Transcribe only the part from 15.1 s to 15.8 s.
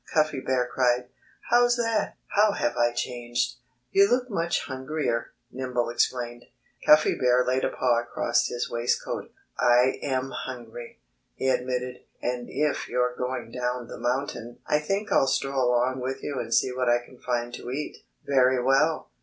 I'll stroll